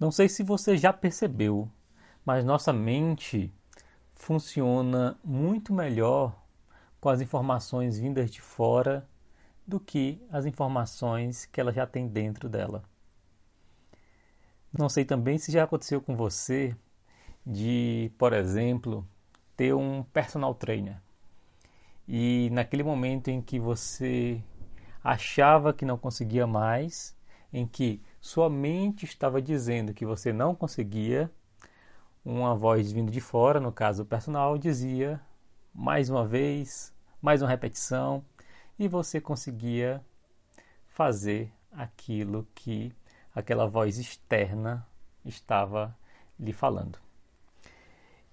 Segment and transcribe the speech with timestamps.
[0.00, 1.70] Não sei se você já percebeu,
[2.24, 3.52] mas nossa mente
[4.14, 6.34] funciona muito melhor
[7.00, 9.06] com as informações vindas de fora
[9.66, 12.82] do que as informações que ela já tem dentro dela.
[14.72, 16.74] Não sei também se já aconteceu com você
[17.44, 19.06] de, por exemplo,
[19.54, 20.96] ter um personal trainer
[22.12, 24.42] e naquele momento em que você
[25.04, 27.16] achava que não conseguia mais,
[27.52, 31.30] em que sua mente estava dizendo que você não conseguia,
[32.24, 35.20] uma voz vindo de fora, no caso o personal, dizia
[35.74, 38.22] mais uma vez, mais uma repetição,
[38.78, 40.04] e você conseguia
[40.88, 42.92] fazer aquilo que
[43.34, 44.86] aquela voz externa
[45.24, 45.96] estava
[46.38, 46.98] lhe falando.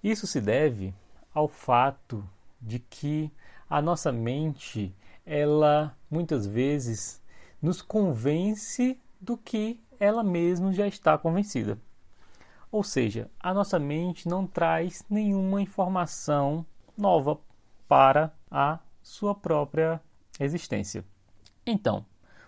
[0.02, 0.94] Isso se deve
[1.32, 2.28] ao fato
[2.60, 3.32] de que
[3.70, 4.94] a nossa mente,
[5.24, 7.22] ela muitas vezes
[7.60, 11.78] nos convence do que ela mesma já está convencida.
[12.70, 16.64] Ou seja, a nossa mente não traz nenhuma informação
[16.96, 17.38] nova
[17.88, 20.00] para a sua própria
[20.38, 21.04] existência.
[21.66, 22.04] Então,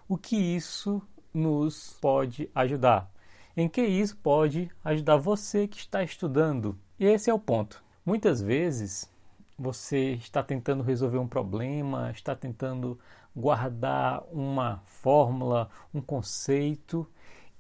[0.09, 1.01] o que isso
[1.33, 3.11] nos pode ajudar?
[3.57, 6.79] Em que isso pode ajudar você que está estudando?
[6.99, 7.83] E esse é o ponto.
[8.05, 9.11] Muitas vezes
[9.59, 12.99] você está tentando resolver um problema, está tentando
[13.35, 17.07] guardar uma fórmula, um conceito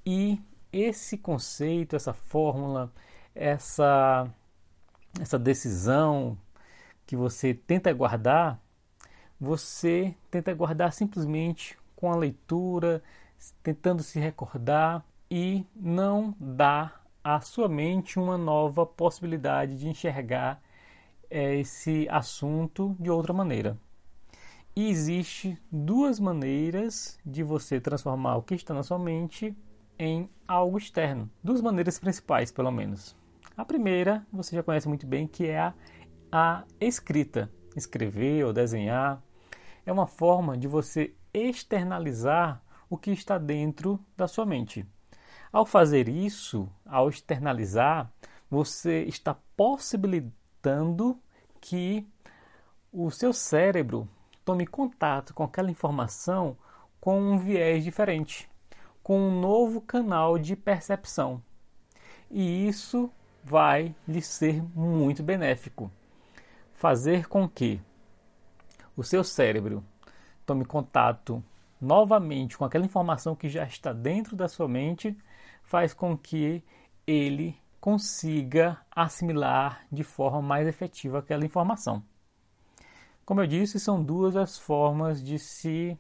[0.05, 0.41] e
[0.73, 2.93] esse conceito, essa fórmula,
[3.35, 4.29] essa
[5.21, 6.39] essa decisão
[7.07, 8.61] que você tenta guardar,
[9.41, 13.03] você tenta guardar simplesmente com a leitura,
[13.63, 20.63] tentando se recordar e não dá à sua mente uma nova possibilidade de enxergar
[21.29, 23.77] é, esse assunto de outra maneira.
[24.77, 29.55] Existe duas maneiras de você transformar o que está na sua mente
[29.99, 31.29] em algo externo.
[31.43, 33.17] Duas maneiras principais, pelo menos.
[33.57, 35.75] A primeira, você já conhece muito bem, que é a,
[36.31, 37.51] a escrita.
[37.77, 39.23] Escrever ou desenhar
[39.85, 44.87] é uma forma de você externalizar o que está dentro da sua mente.
[45.53, 48.11] Ao fazer isso, ao externalizar,
[48.49, 51.19] você está possibilitando
[51.61, 52.07] que
[52.93, 54.09] o seu cérebro
[54.45, 56.57] tome contato com aquela informação
[57.01, 58.49] com um viés diferente,
[59.03, 61.43] com um novo canal de percepção.
[62.31, 63.11] E isso
[63.43, 65.91] vai lhe ser muito benéfico.
[66.75, 67.81] Fazer com que
[68.97, 69.83] o seu cérebro
[70.45, 71.43] tome contato
[71.81, 75.17] novamente com aquela informação que já está dentro da sua mente
[75.63, 76.63] faz com que
[77.07, 82.03] ele consiga assimilar de forma mais efetiva aquela informação.
[83.25, 85.97] Como eu disse, são duas as formas de se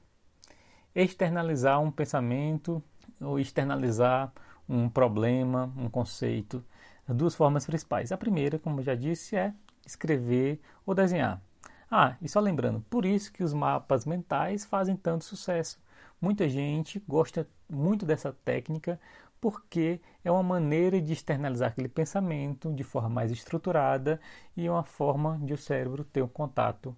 [0.94, 2.82] externalizar um pensamento
[3.20, 4.32] ou externalizar
[4.68, 6.64] um problema, um conceito.
[7.06, 8.12] As duas formas principais.
[8.12, 9.54] A primeira, como eu já disse, é
[9.86, 11.42] escrever ou desenhar.
[11.90, 15.80] Ah, e só lembrando, por isso que os mapas mentais fazem tanto sucesso.
[16.20, 19.00] Muita gente gosta muito dessa técnica
[19.40, 24.20] porque é uma maneira de externalizar aquele pensamento de forma mais estruturada
[24.56, 26.96] e uma forma de o cérebro ter um contato,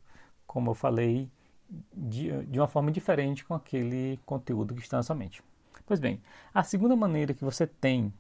[0.53, 1.31] como eu falei,
[1.95, 5.43] de, de uma forma diferente com aquele conteúdo que está na sua mente.
[5.87, 6.21] Pois bem,
[6.53, 8.13] a segunda maneira que você tem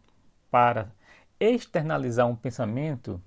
[0.50, 0.90] para
[1.38, 3.22] externalizar um pensamento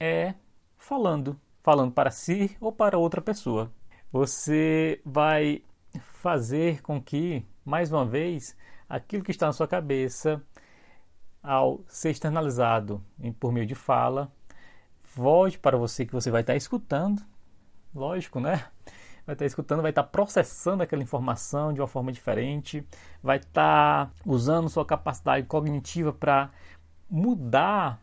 [0.00, 0.32] é
[0.78, 3.70] falando, falando para si ou para outra pessoa.
[4.10, 5.62] Você vai
[6.00, 8.56] fazer com que, mais uma vez,
[8.88, 10.42] aquilo que está na sua cabeça,
[11.42, 13.04] ao ser externalizado
[13.38, 14.32] por meio de fala,
[15.14, 17.22] volte para você que você vai estar escutando,
[17.94, 18.64] lógico, né?
[19.26, 22.86] Vai estar escutando, vai estar processando aquela informação de uma forma diferente,
[23.22, 26.50] vai estar usando sua capacidade cognitiva para
[27.08, 28.00] mudar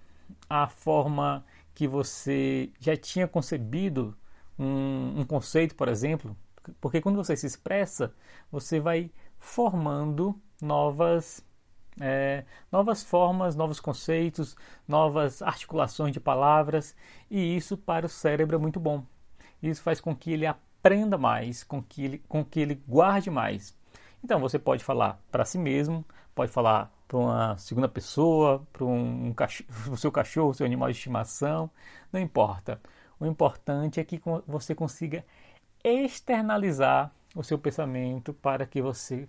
[0.50, 1.46] a forma
[1.76, 4.18] que você já tinha concebido
[4.58, 6.36] um, um conceito, por exemplo,
[6.80, 8.14] porque quando você se expressa,
[8.52, 11.44] você vai formando novas,
[12.00, 14.56] é, novas formas, novos conceitos,
[14.88, 16.96] novas articulações de palavras,
[17.30, 19.06] e isso para o cérebro é muito bom.
[19.62, 23.76] Isso faz com que ele aprenda mais, com que ele, com que ele guarde mais.
[24.24, 29.34] Então você pode falar para si mesmo, pode falar para uma segunda pessoa, para um,
[29.90, 31.70] o seu cachorro, seu animal de estimação,
[32.12, 32.80] não importa.
[33.20, 35.26] O importante é que você consiga
[35.84, 39.28] externalizar o seu pensamento para que você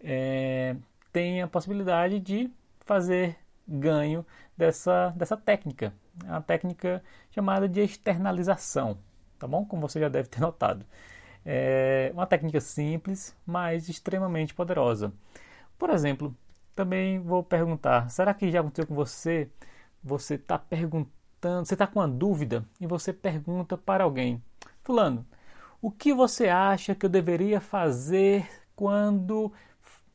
[0.00, 0.76] é,
[1.12, 2.50] tenha a possibilidade de
[2.80, 3.36] fazer
[3.66, 5.94] ganho dessa, dessa técnica,
[6.26, 8.98] a técnica chamada de externalização,
[9.40, 9.64] tá bom?
[9.64, 10.84] Como você já deve ter notado.
[11.44, 15.12] É uma técnica simples, mas extremamente poderosa.
[15.78, 16.36] Por exemplo,
[16.76, 19.50] também vou perguntar: será que já aconteceu com você?
[20.04, 24.42] Você está perguntando, você está com uma dúvida e você pergunta para alguém:
[24.82, 25.26] Fulano,
[25.80, 29.52] o que você acha que eu deveria fazer quando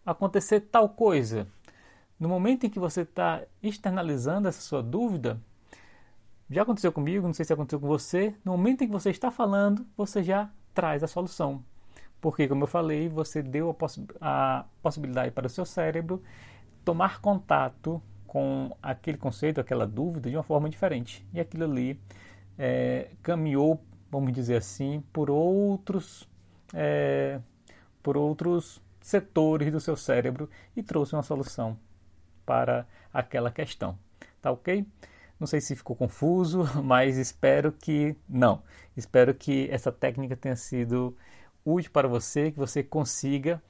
[0.06, 1.48] acontecer tal coisa?
[2.20, 5.42] No momento em que você está externalizando essa sua dúvida,
[6.50, 9.32] já aconteceu comigo, não sei se aconteceu com você, no momento em que você está
[9.32, 11.64] falando, você já traz a solução.
[12.22, 13.76] Porque, como eu falei, você deu
[14.22, 16.22] a, a possibilidade para o seu cérebro
[16.84, 21.26] tomar contato com aquele conceito, aquela dúvida de uma forma diferente.
[21.34, 22.00] E aquilo ali
[22.58, 23.82] é, caminhou,
[24.12, 26.28] vamos dizer assim, por outros,
[26.74, 27.40] é,
[28.04, 31.78] por outros setores do seu cérebro e trouxe uma solução
[32.46, 33.98] para aquela questão.
[34.42, 34.86] Tá ok?
[35.40, 38.62] Não sei se ficou confuso, mas espero que não.
[38.96, 41.16] Espero que essa técnica tenha sido
[41.66, 43.62] útil para você, que você consiga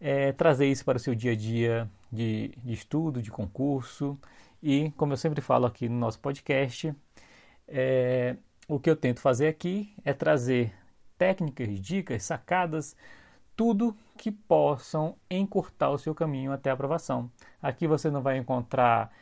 [0.00, 4.18] é, trazer isso para o seu dia a dia de, de, estudo, de concurso.
[4.62, 6.94] E, como eu sempre falo aqui no nosso podcast,
[7.68, 8.36] é,
[8.68, 10.72] o que eu tento fazer aqui é trazer
[11.18, 12.96] técnicas, dicas, sacadas,
[13.56, 17.30] tudo que possam encurtar o seu caminho até a aprovação.
[17.62, 19.12] Aqui você não vai encontrar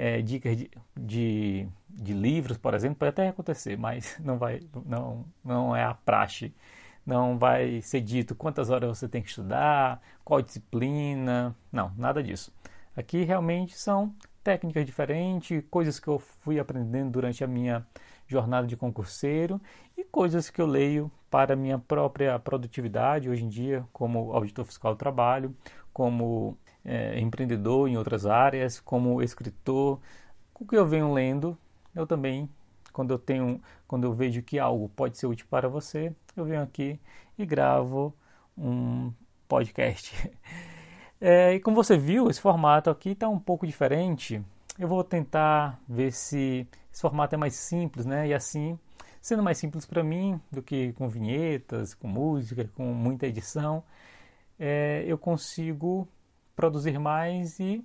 [0.00, 5.26] é, dicas de, de, de, livros, por exemplo, pode até acontecer, mas não, vai, não,
[5.44, 6.54] não é a praxe.
[7.04, 12.50] Não vai ser dito quantas horas você tem que estudar, qual disciplina, não, nada disso.
[12.96, 17.86] Aqui realmente são técnicas diferentes, coisas que eu fui aprendendo durante a minha
[18.26, 19.60] jornada de concurseiro
[19.98, 24.94] e coisas que eu leio para minha própria produtividade hoje em dia, como auditor fiscal
[24.94, 25.54] do trabalho,
[25.92, 30.00] como é, empreendedor em outras áreas, como escritor,
[30.54, 31.56] o que eu venho lendo,
[31.94, 32.48] eu também,
[32.92, 36.62] quando eu tenho, quando eu vejo que algo pode ser útil para você, eu venho
[36.62, 37.00] aqui
[37.38, 38.14] e gravo
[38.56, 39.12] um
[39.48, 40.14] podcast.
[41.22, 44.42] É, e como você viu, esse formato aqui está um pouco diferente.
[44.78, 48.28] Eu vou tentar ver se esse formato é mais simples, né?
[48.28, 48.78] E assim,
[49.20, 53.84] sendo mais simples para mim do que com vinhetas, com música, com muita edição,
[54.58, 56.08] é, eu consigo
[56.60, 57.82] produzir mais e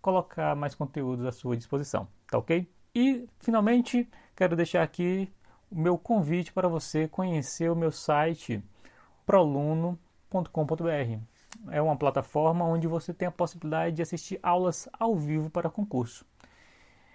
[0.00, 2.70] colocar mais conteúdos à sua disposição, tá ok?
[2.94, 5.28] E finalmente quero deixar aqui
[5.68, 8.62] o meu convite para você conhecer o meu site
[9.26, 11.18] proluno.com.br.
[11.72, 16.24] É uma plataforma onde você tem a possibilidade de assistir aulas ao vivo para concurso.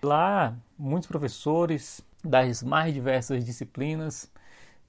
[0.04, 4.30] Lá, muitos professores das mais diversas disciplinas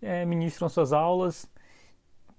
[0.03, 1.49] é, ministram suas aulas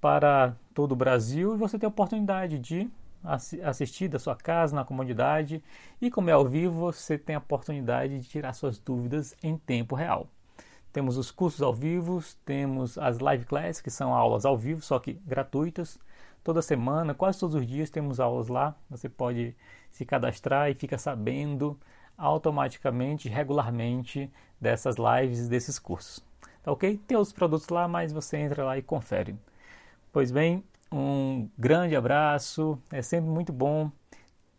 [0.02, 2.90] para todo o Brasil e você tem a oportunidade de
[3.24, 5.64] assistir da sua casa, na comodidade.
[6.02, 9.96] E como é ao vivo, você tem a oportunidade de tirar suas dúvidas em tempo
[9.96, 10.28] real.
[10.92, 15.00] Temos os cursos ao vivo, temos as live classes, que são aulas ao vivo, só
[15.00, 15.98] que gratuitas.
[16.44, 18.76] Toda semana, quase todos os dias, temos aulas lá.
[18.90, 19.56] Você pode
[19.90, 21.80] se cadastrar e fica sabendo
[22.18, 26.24] automaticamente, regularmente, dessas lives, desses cursos.
[26.62, 27.00] Tá ok?
[27.08, 29.36] Tem outros produtos lá, mas você entra lá e confere.
[30.12, 32.78] Pois bem, um grande abraço.
[32.92, 33.92] É sempre muito bom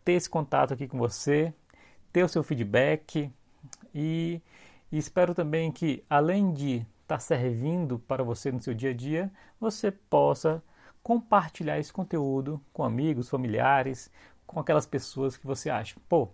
[0.03, 1.53] ter esse contato aqui com você,
[2.11, 3.31] ter o seu feedback
[3.93, 4.41] e,
[4.91, 9.31] espero também que, além de estar tá servindo para você no seu dia a dia,
[9.59, 10.63] você possa
[11.01, 14.09] compartilhar esse conteúdo com amigos, familiares,
[14.47, 15.95] com aquelas pessoas que você acha.
[16.07, 16.29] Pô,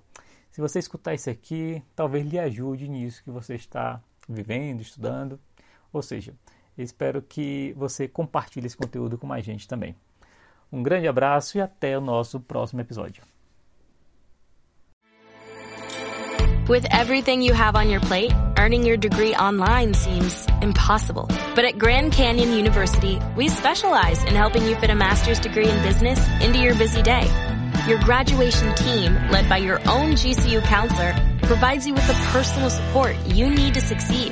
[0.51, 5.39] se você escutar isso aqui, talvez lhe ajude nisso que você está vivendo, estudando.
[5.91, 6.35] Ou seja,
[6.83, 9.95] espero que você compartilhe esse conteúdo com mais gente também.
[10.71, 13.23] Um grande abraço e até o nosso próximo episódio.
[16.69, 21.27] With everything you have on your plate, earning your degree online seems impossible.
[21.55, 25.81] But at Grand Canyon University, we specialize in helping you fit a master's degree in
[25.81, 27.25] business into your busy day.
[27.87, 33.15] Your graduation team, led by your own GCU counselor, provides you with the personal support
[33.25, 34.31] you need to succeed.